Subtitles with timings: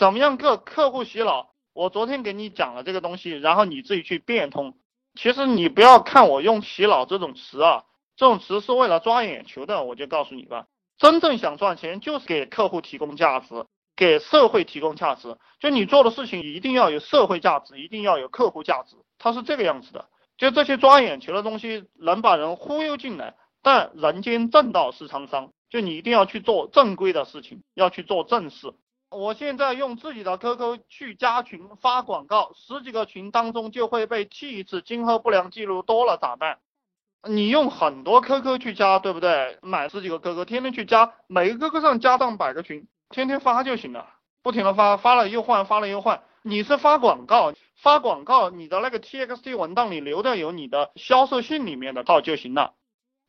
[0.00, 1.50] 怎么样个客户洗脑？
[1.74, 4.78] 我昨天给你讲了这个东西，然后你自己去变通。
[5.14, 7.84] 其实你不要看我用洗脑这种词啊，
[8.16, 9.84] 这种词是为了抓眼球的。
[9.84, 10.64] 我就告诉你吧，
[10.96, 15.36] 真正想赚钱就是给客户提供价值，给社会提供价值。
[15.58, 20.06] 就你做的事情一定要有社会价值，一定要有客户价值，它是这个样子的。
[20.38, 28.72] 就这些抓眼球的东西能把人忽悠进来，但人间正道是沧桑，就你一定要去做正规的事情，要去做正事。
[29.10, 36.58] 我现在用自己的 QQ 去加群发广告，十几个群当中就会被踢一次，今后不良记录多了咋办？
[37.28, 39.58] 你用很多 QQ 去加，对不对？
[39.62, 44.06] 买十几个 QQ，天天去加，每个 QQ 上加上百个群，天天发就行了，
[44.42, 46.22] 不停的发，发了又换，发了又换。
[46.42, 52.74] 你是发广告，发广告，你的那个 TXT 文档里留的有你的销售信里面的号就行了。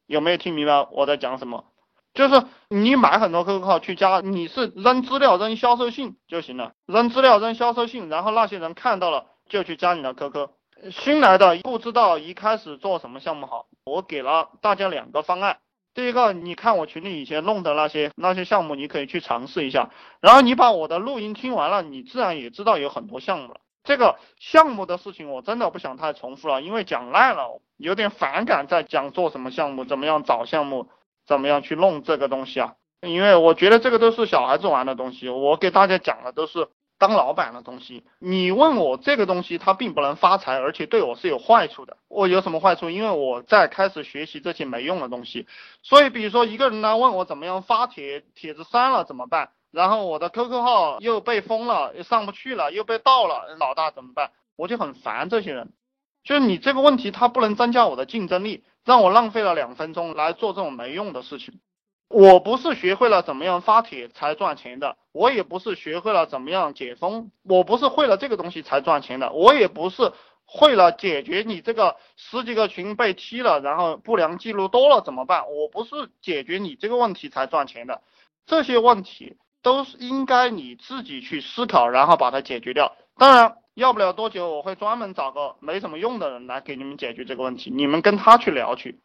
[0.05, 1.70] 有没有听明白我在讲什么？
[2.13, 10.49] 就是你买很多 QQ 号去加，你是扔资料扔销售信就行了，扔资料扔销售信，然后那些人看到了就去加你的 QQ。
[10.91, 15.59] 新来的不知道一开始做什么项目好，我给了大家两个方案。
[15.93, 19.89] 第一个，你看我群里以前弄的那些那些项目，你可以去尝试一下。
[20.21, 23.59] 然后你把我的录音听完了，你自然也知道有很多项目了。
[23.83, 30.87] 这个项目的事情我真的不想太重复了，因为讲烂了，有点反感在讲做什么项目，怎么样找项目。
[31.31, 32.73] 怎么样去弄这个东西啊？
[32.99, 38.03] 因为我觉得这个都是小孩子玩的东西，我给大家讲的都是当老板的东西。
[38.19, 41.95] 你问我这个东西，它并不能发财，而且对我是有坏处的。
[42.09, 42.89] 我有什么坏处？
[42.89, 45.47] 因为我在开始学习这些没用的东西。
[45.83, 49.51] 所以，比如说一个人来问我怎么样发帖，帖子删了怎么办？
[49.71, 54.31] 然后我的 QQ 号又被封了，又上不去了，又被盗了，老大怎么办？
[54.57, 55.71] 我就很烦这些人。
[56.23, 58.63] 就是你这个问题，它不能增加我的竞争力。
[58.83, 61.59] 让我浪费了两分钟来做这种没用的事情。
[62.07, 70.11] 我不是学会了怎么样发帖才赚钱的，我也不是学会了怎么样解封，我不是会了这个东西才赚钱的，我也不是
[70.45, 75.45] 会了解决你这个十几个群被踢了，然后不良记录多了怎么办？
[75.51, 78.01] 我不是解决你这个问题才赚钱的，
[78.47, 82.95] 这些问题都是应该你自己去思考，然后把它解决掉。
[83.15, 83.57] 当然。
[83.73, 88.99] 要不了多久，我会专门找个没什么用的人来给你们解决这个问题，你们跟他去聊去，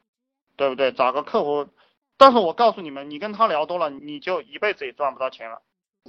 [0.56, 0.90] 对不对？
[0.90, 1.68] 找个客户，
[2.16, 5.62] 但是我告诉你们，你跟他聊多了，你就一辈子也赚不到钱了。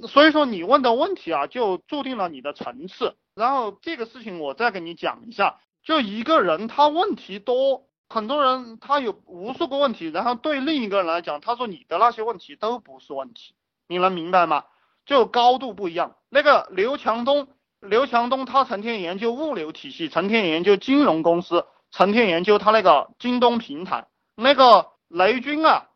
[0.08, 3.16] 所以说你问的问题啊，就注定了你的层次。
[3.36, 13.54] 然后这个事情我再给你讲一下，就一个人他问题多，很多人他有无数个问题，然后对另一个人来讲，他说你的那些问题都不是问题，
[13.86, 14.64] 你能明白吗？
[15.06, 16.16] 就高度不一样。
[16.28, 17.46] 那个刘强东。
[17.80, 24.08] 刘强东他成天研究物流体系，成天研究金融公司，成天研究他那个京东平台。
[24.34, 25.86] 那个雷军啊，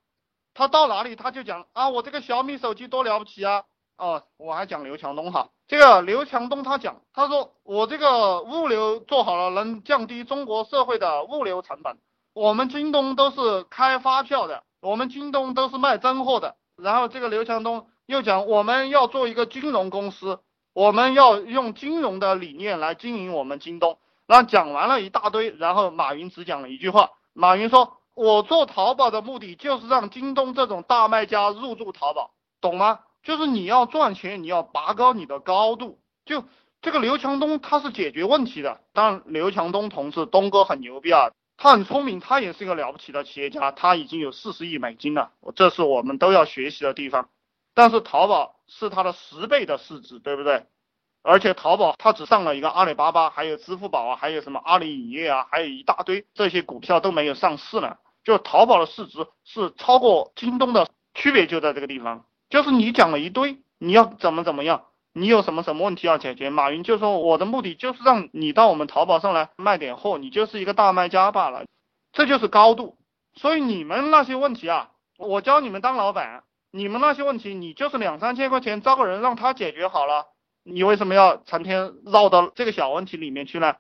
[0.54, 3.65] 他到哪里他就讲啊，我这个小米手机多了不起啊！
[3.98, 11.99] 哦，我还讲刘强东哈，这个刘强东他讲，他说我这个物流做好了，能降低中国社会的物流成本。
[12.32, 16.54] 我们京东都是开发票的，我们京东都是卖真货的。
[16.76, 20.38] 然后这个刘强东又讲，我们要做一个金融公司。
[20.75, 23.99] 我们要用金融的理念来经营我们京东。
[24.27, 27.10] 那讲完了一大堆，然后马云只讲了一句话。
[27.34, 32.31] 马云说：“我做淘宝的目的就是让京东这种大卖家入驻淘宝，
[32.61, 33.00] 懂吗？
[33.22, 35.99] 就是你要赚钱，你要拔高你的高度。
[36.25, 36.44] 就
[36.81, 38.81] 这个刘强东他是解决问题的。
[38.94, 47.28] 当然，刘强东同志，东哥很牛逼啊，他很聪明，他也是一个了不起的企业家，他已经有四十亿美金了，这是我们都要学习的地方。
[47.75, 50.66] 但是淘宝。”是它的十倍的市值，对不对？
[51.22, 57.97] 而且淘宝它只上了一个阿里巴巴，还有支付宝啊，还有什么阿里影业啊，还有一大堆这些股票都没有上市呢。
[58.25, 62.25] 就淘宝的市值是超过京东的，区别就在这个地方。
[62.50, 66.50] 就是你讲了一堆，你要怎么怎么样，你有什么什么问题要解决？
[66.50, 71.66] 马云就说我的目的就是让你到我们淘宝上来卖点货，你就是一个大卖家罢了，
[72.12, 72.99] 这就是高度。
[73.34, 76.43] 所以你们那些问题啊，我教你们当老板。
[76.75, 80.28] 你们那些问题，你就是两三千块钱招个人让他解决好了，
[80.65, 83.76] 你为什么要成天绕到这个小问题里面去呢？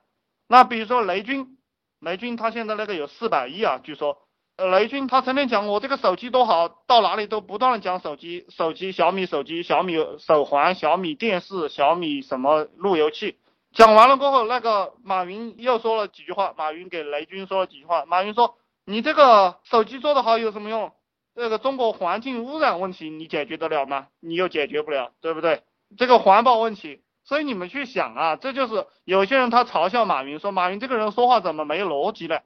[0.46, 1.56] 那比如说雷军，
[2.00, 4.18] 雷军他现在那个有四百亿啊，据说，
[4.58, 13.38] 雷军他成天讲我这个手机多好，到哪里都不断的讲手机，手机小米手机，小米手环，小米电视，小米什么路由器，
[13.72, 20.92] 讲完了过后，那个马云又说了几句话，马云给雷军说了几句话，马云说你这个手机做得好有什么用？
[21.34, 24.08] 这个中国环境污染问题你解决得了吗？
[24.20, 25.62] 你又解决不了，对不对？
[25.96, 32.40] 这个环保问题，所以你们去想啊，这就是有些人他嘲笑马云说，马云这个人说话怎么没逻辑呢？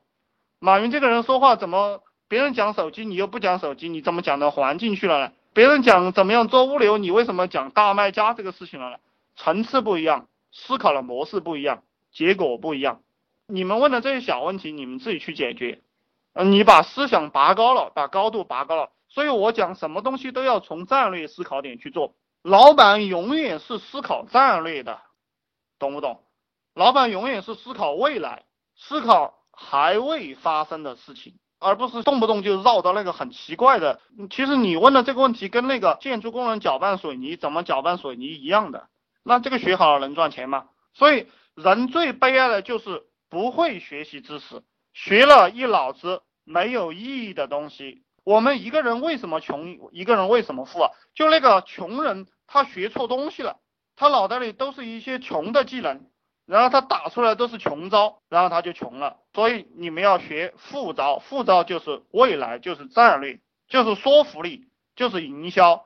[0.61, 5.33] 马云这个人说话怎么别人讲手机你又不讲手机，你怎么讲到环境去了呢？
[5.53, 8.97] 别人讲怎么样做物流，你为什么讲大卖家这个事情了呢？
[9.37, 11.83] 层次不一样，思考的模式不一样，
[12.13, 13.03] 结果不一样。
[13.49, 15.81] 你们问的这些小问题，你们自己去解决。
[16.39, 18.91] 嗯，你把思想拔高了，把高度拔高了。
[19.09, 22.15] 所以我讲什么东西都要从战略思考点去做。
[22.43, 25.01] 老板永远是思考战略的，
[25.79, 26.23] 懂不懂？
[26.75, 28.45] 老板永远是思考未来，
[28.77, 34.01] 思考还未发生的事情，而不是动不动就绕到那个很奇怪的。
[34.31, 38.89] 其实你问的这个问题跟那个建筑工人搅拌水泥怎么搅拌水泥一样的。
[39.23, 40.67] 那这个学好了能赚钱吗？
[40.93, 44.63] 所以人最悲哀的就是不会学习知识，
[44.93, 48.05] 学了一脑子没有意义的东西。
[48.25, 50.91] 我们一个人为什么穷，一个人为什么富啊？
[51.15, 53.59] 就那个穷人他学错东西了，
[53.97, 56.07] 他脑袋里都是一些穷的技能。
[56.47, 59.17] 然后他打出来都是穷招，然后他就穷了。
[59.35, 65.85] 所以你们要学富招，富招就是未来，就是战略，就是说服力，就是营销。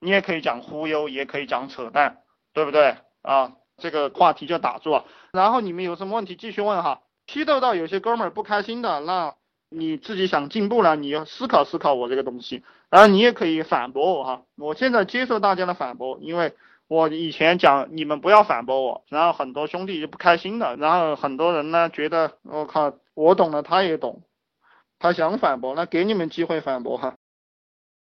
[0.00, 2.22] 你也可以讲忽悠，也可以讲扯淡，
[2.54, 3.52] 对不对啊？
[3.76, 5.04] 这个话题就打住了。
[5.32, 7.02] 然后你们有什么问题继续问哈。
[7.26, 9.34] 批斗到有些哥们儿不开心的，那
[9.74, 12.62] 你自己想进步了，你要思考思考我这个东西。
[12.90, 14.42] 然后你也可以反驳我哈。
[14.56, 16.54] 我现在接受大家的反驳，因为。
[16.88, 24.20] 我以前讲你们不要反驳我，然后很多兄弟就不开心了，然后很多人呢觉得我靠，我懂了他也懂，
[24.98, 27.14] 他想反驳，那给你们机会反驳哈。